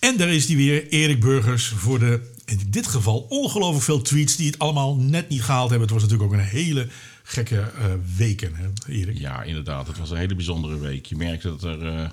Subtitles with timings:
[0.00, 4.36] En daar is die weer, Erik Burgers, voor de, in dit geval ongelooflijk veel tweets
[4.36, 5.88] die het allemaal net niet gehaald hebben.
[5.88, 6.88] Het was natuurlijk ook een hele
[7.22, 7.84] gekke uh,
[8.16, 9.18] weken, hè, Erik?
[9.18, 9.86] Ja, inderdaad.
[9.86, 11.06] Het was een hele bijzondere week.
[11.06, 12.08] Je merkte dat er uh,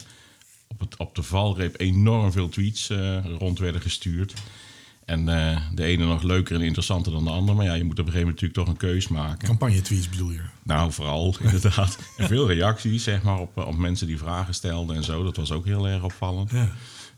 [0.67, 4.33] op, het, op de valreep enorm veel tweets uh, rond werden gestuurd.
[5.05, 5.25] En
[5.75, 7.57] de ene nog leuker en interessanter dan de andere.
[7.57, 9.47] Maar ja, je moet op een gegeven moment natuurlijk toch een keus maken.
[9.47, 10.41] Campagne-tweets bedoel je?
[10.63, 11.97] Nou, vooral inderdaad.
[12.17, 15.23] en veel reacties, zeg maar, op, op mensen die vragen stelden en zo.
[15.23, 16.51] Dat was ook heel erg opvallend.
[16.51, 16.69] Ja.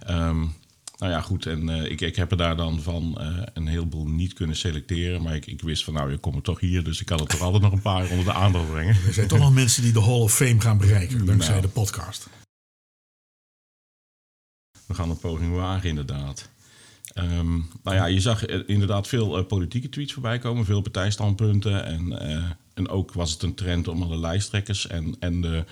[0.08, 0.54] Um,
[1.00, 1.46] nou ja, goed.
[1.46, 5.22] En uh, ik, ik heb er daar dan van uh, een heleboel niet kunnen selecteren.
[5.22, 6.84] Maar ik, ik wist van, nou, je komt toch hier.
[6.84, 8.96] Dus ik kan er toch altijd nog een paar onder de aandacht brengen.
[9.08, 11.26] Er zijn toch nog mensen die de Hall of Fame gaan bereiken.
[11.26, 12.30] Dankzij nou, de podcast.
[14.88, 16.50] We gaan een poging wagen, inderdaad.
[17.16, 20.66] Um, nou ja, je zag inderdaad veel uh, politieke tweets voorbij komen.
[20.66, 21.86] Veel partijstandpunten.
[21.86, 22.20] En,
[22.74, 25.66] en ook was het een trend om alle lijsttrekkers en, en de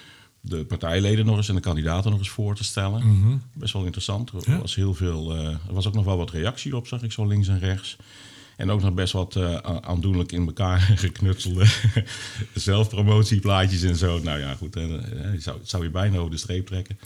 [0.50, 3.08] de partijleden nog eens en de kandidaten nog eens voor te stellen.
[3.08, 3.38] Mhm.
[3.54, 4.32] Best wel interessant.
[4.46, 7.12] Er, was heel veel, uh, er was ook nog wel wat reactie op, zag ik
[7.12, 7.98] zo links en rechts.
[8.58, 11.66] En ook nog best wat uh, aandoenlijk in elkaar geknutselde
[12.54, 14.20] zelfpromotieplaatjes en zo.
[14.20, 14.94] Nou ja, goed, uh,
[15.38, 17.00] zou, zou je bijna over de streep trekken.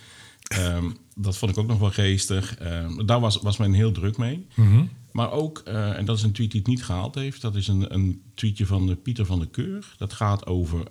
[0.60, 2.58] Um, dat vond ik ook nog wel geestig.
[2.62, 4.48] Um, daar was, was men heel druk mee.
[4.56, 7.42] Mm Maar ook, en dat is een tweet die het niet gehaald heeft...
[7.42, 9.96] dat is een, een tweetje van Pieter van der Keur.
[9.98, 10.84] Dat gaat over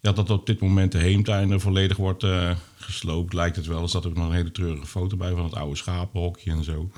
[0.00, 3.82] ja, dat op dit moment de heemtuin volledig wordt uh, gesloopt, lijkt het wel.
[3.82, 6.90] Er zat ook nog een hele treurige foto bij van het oude schapenhokje en zo.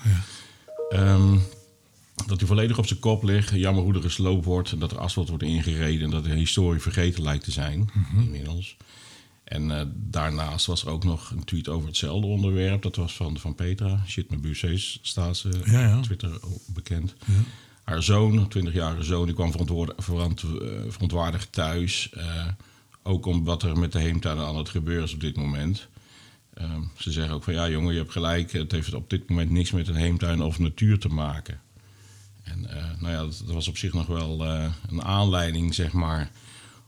[0.90, 1.12] Ja.
[1.14, 1.42] Um,
[2.26, 3.51] dat hij volledig op zijn kop ligt.
[3.51, 4.80] Jammer hoe er gesloopt wordt.
[4.80, 6.05] Dat er asfalt wordt ingereden.
[6.05, 7.78] En dat de historie vergeten lijkt te zijn.
[7.78, 8.22] Mm -hmm.
[8.22, 8.76] Inmiddels.
[9.44, 12.82] En uh, daarnaast was er ook nog een tweet over hetzelfde onderwerp.
[12.82, 14.03] Dat was van, van Petra.
[14.07, 15.96] Shit met Bucees staat ze ja, ja.
[15.96, 16.30] op Twitter
[16.66, 17.14] bekend.
[17.26, 17.34] Ja.
[17.84, 19.53] Haar zoon, 20-jarige zoon, die kwam
[19.96, 22.11] verant, uh, verontwaardigd thuis.
[22.16, 22.46] Uh,
[23.03, 25.88] ook om wat er met de heemtuin aan het gebeuren is op dit moment.
[26.61, 28.53] Uh, ze zeggen ook van ja jongen, je hebt gelijk.
[28.53, 31.61] Het heeft op dit moment niks met een heemtuin of natuur te maken.
[32.42, 35.92] En uh, nou ja, dat, dat, was op zich nog wel uh, een aanleiding, zeg
[35.92, 36.30] maar,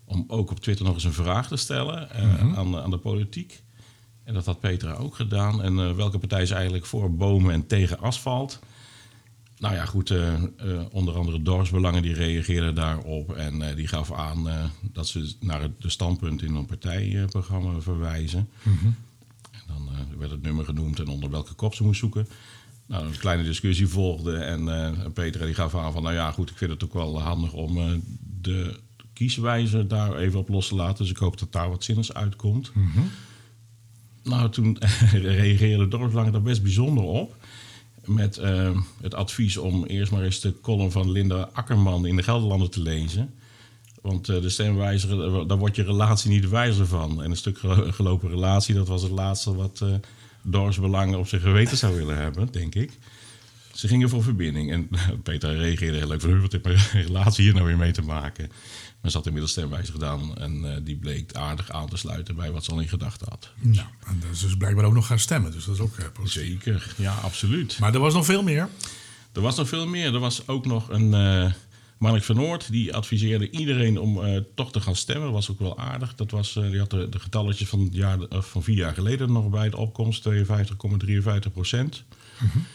[0.05, 2.55] om ook op Twitter nog eens een vraag te stellen mm -hmm.
[2.55, 3.63] aan, aan, de politiek.
[4.25, 5.63] En dat had Petra ook gedaan.
[5.63, 8.61] En welke partij is eigenlijk voor bomen en tegen asfalt?
[9.63, 10.33] Nou ja, goed, uh,
[10.65, 13.35] uh, onder andere dorpsbelangen die reageerden daarop.
[13.35, 14.49] En uh, die gaf aan
[14.93, 18.49] dat ze naar het de standpunt in een partijprogramma verwijzen.
[18.63, 18.95] Mm -hmm.
[19.53, 19.89] En dan
[20.19, 22.29] werd het nummer genoemd en onder welke kop ze moest zoeken.
[22.87, 26.03] Nou, een kleine discussie volgde en Peter die gaf aan van...
[26.03, 28.03] nou ja, goed, ik vind het ook wel handig om
[28.41, 28.81] de
[29.13, 30.97] kieswijzer daar even op los te laten.
[30.97, 32.71] Dus ik hoop dat daar wat zinnigs uitkomt.
[32.75, 33.11] Mm -hmm.
[34.23, 34.79] Nou, toen
[35.13, 37.42] reageerden de dorpsbelangen daar best bijzonder op
[38.05, 42.23] met uh, het advies om eerst maar eens de column van Linda Akkerman in de
[42.23, 43.35] Gelderlander te lezen.
[44.03, 47.23] Want uh, de stemwijzer, daar wordt je relatie niet wijzer van.
[47.23, 49.95] En een stuk gelopen relatie, dat was het laatste wat uh,
[50.43, 52.99] dorpsbelangen op zijn geweten zou willen hebben, denk ik.
[53.75, 54.73] Ze gingen voor verbinding.
[54.73, 54.89] En
[55.23, 56.41] Peter reageerde heel leuk van...
[56.41, 58.51] wat heeft mijn relatie hier nou weer mee te maken?
[59.03, 60.37] Maar ze had inmiddels stemwijzer gedaan...
[60.39, 63.51] en uh, die bleek aardig aan te sluiten bij wat ze al in gedachten had.
[63.61, 65.53] Nou, en dat is dus blijkbaar ook nog gaan stemmen.
[65.53, 67.79] Dus dat is ook uh, Zeker, ja, absoluut.
[67.79, 68.69] Maar er was nog veel meer?
[69.33, 70.15] Er was nog veel meer.
[70.15, 71.13] Er was ook nog een...
[71.13, 71.53] Uh,
[71.99, 74.21] Mark van Noord die adviseerde iedereen om
[74.55, 75.25] toch te gaan stemmen.
[75.25, 76.15] Dat was ook wel aardig.
[76.15, 79.49] Dat was, die had de, de getalletjes van, het jaar, van vier jaar geleden nog
[79.49, 80.29] bij de opkomst.
[80.29, 82.05] 52,53 procent.
[82.39, 82.67] Mm -hmm.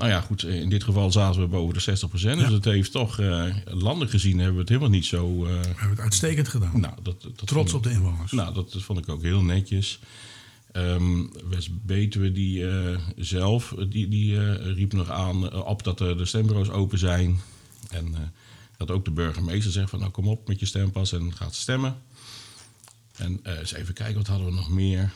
[0.00, 2.40] Nou ja, goed, in dit geval zaten we boven de 60 procent.
[2.40, 2.44] Ja.
[2.44, 5.44] Dus het heeft toch, uh, landelijk gezien hebben we het helemaal niet zo...
[5.44, 6.80] Uh, we hebben het uitstekend gedaan.
[6.80, 8.32] Nou, dat, dat Trots ik, op de inwoners.
[8.32, 10.00] Nou, dat, dat, vond ik ook heel netjes.
[10.72, 16.98] Um, West-Betuwe die uh, zelf, die, die riep nog aan op dat de stembureaus open
[16.98, 17.40] zijn.
[17.90, 18.14] En
[18.76, 21.96] dat ook de burgemeester zegt van nou kom op met je stempas en gaat stemmen.
[23.16, 25.12] En eens even kijken, wat hadden we nog meer...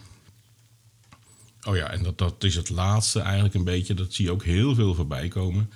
[1.65, 3.95] Oh ja, en dat, dat is het laatste eigenlijk een beetje.
[3.95, 5.71] Dat zie je ook heel veel voorbij komen.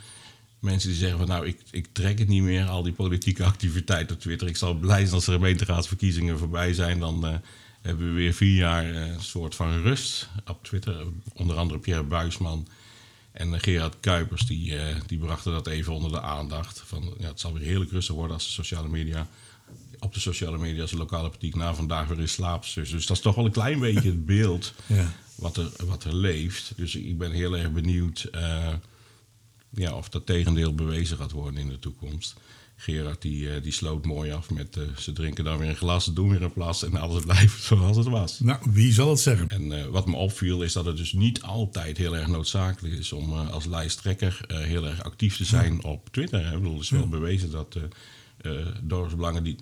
[0.58, 4.12] Mensen die zeggen van nou, ik, ik trek het niet meer, al die politieke activiteit
[4.12, 4.48] op Twitter.
[4.48, 6.98] Ik zal blij zijn als de gemeenteraadsverkiezingen voorbij zijn.
[6.98, 7.34] Dan uh,
[7.80, 11.06] hebben we weer vier jaar uh, een soort van rust op Twitter.
[11.32, 12.68] Onder andere Pierre Buisman
[13.32, 14.74] en uh, Gerard Kuipers, die,
[15.06, 16.82] die brachten dat even onder de aandacht.
[16.86, 19.28] Van, ja, het zal weer heerlijk rustig worden als de sociale media
[20.00, 22.62] op de sociale media als de lokale politiek na vandaag weer in slaap.
[22.62, 25.12] Dus, dus dat is toch wel een klein beetje het beeld ja.
[25.38, 26.72] Wat, er, wat er leeft.
[26.76, 28.72] Dus ik ben heel erg benieuwd uh,
[29.70, 32.34] ja, of dat tegendeel bewezen gaat worden in de toekomst.
[32.76, 36.04] Gerard die, uh, die sloot mooi af met uh, ze drinken dan weer een glas,
[36.04, 38.40] ze doen weer een plas en alles blijft zoals het was.
[38.40, 39.48] Nou, wie zal het zeggen?
[39.48, 43.32] En wat me opviel is dat het dus niet altijd heel erg noodzakelijk is om
[43.32, 45.88] als lijsttrekker heel erg actief te zijn ja.
[45.88, 46.46] op Twitter.
[46.46, 47.06] Ik bedoel, het is wel ja.
[47.06, 47.76] bewezen dat
[48.42, 49.56] uh, die,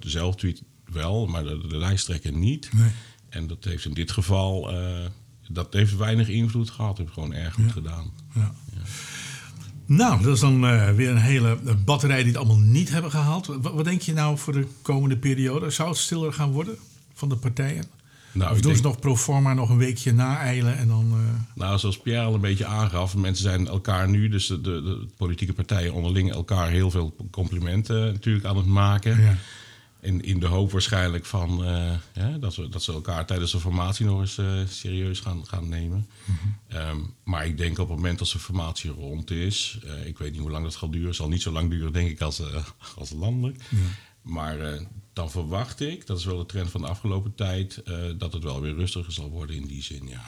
[0.00, 2.72] zelf tweet wel, maar de, de lijsttrekker niet.
[2.72, 2.90] Nee.
[3.34, 4.78] En dat heeft in dit geval uh,
[5.48, 6.98] dat heeft weinig invloed gehad.
[6.98, 8.10] Heeft gewoon erg goed gedaan.
[8.34, 8.54] Ja.
[9.86, 13.46] Nou, dat is dan uh, weer een hele batterij die het allemaal niet hebben gehaald.
[13.46, 15.70] Wat, wat, denk je nou voor de komende periode?
[15.70, 16.76] Zou het stiller gaan worden
[17.14, 17.84] van de partijen?
[18.32, 18.76] Nou, of doen denk...
[18.76, 21.12] ze nog pro forma nog een weekje naeilen en dan...
[21.12, 21.18] Uh...
[21.54, 25.06] Nou, zoals Pierre al een beetje aangaf, mensen zijn elkaar nu, dus de, de, de
[25.16, 29.20] politieke partijen onderling, elkaar heel veel complimenten natuurlijk aan het maken.
[29.22, 29.36] Ja.
[30.04, 33.60] In, in de hoop waarschijnlijk van uh, ja, dat, we, dat ze elkaar tijdens de
[33.60, 36.08] formatie nog eens uh, serieus gaan, gaan nemen.
[36.24, 36.80] Mm -hmm.
[36.80, 40.32] um, maar ik denk op het moment dat de formatie rond is, uh, ik weet
[40.32, 42.42] niet hoe lang dat gaat duren, zal niet zo lang duren denk ik als,
[42.96, 43.62] als landelijk.
[43.68, 43.78] Ja.
[44.22, 44.56] Maar
[45.14, 48.42] dan verwacht ik, dat is wel de trend van de afgelopen tijd, uh, dat het
[48.42, 50.08] wel weer rustiger zal worden in die zin.
[50.08, 50.22] Ja.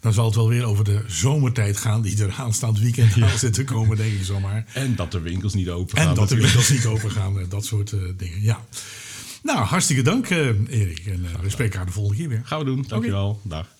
[0.00, 3.36] Dan zal het wel weer over de zomertijd gaan, die er aanstaand weekend aan ja.
[3.36, 4.64] zit te komen, denk ik zomaar.
[4.72, 6.08] En dat de winkels niet open gaan.
[6.08, 6.52] En dat natuurlijk.
[6.52, 8.42] de winkels niet open gaan, dat soort uh, dingen.
[8.42, 8.66] Ja.
[9.42, 10.38] Nou, hartstikke dank, uh,
[10.68, 11.06] Erik.
[11.06, 12.42] En we spreken elkaar de volgende keer weer.
[12.44, 12.84] Gaan we doen.
[12.88, 13.28] Dankjewel.
[13.28, 13.58] Okay.
[13.58, 13.77] Dag.